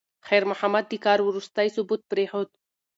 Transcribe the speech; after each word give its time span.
خیر 0.27 0.43
محمد 0.51 0.85
د 0.89 0.93
کار 1.05 1.19
وروستی 1.23 1.67
ثبوت 1.75 2.01
پرېښود. 2.11 2.49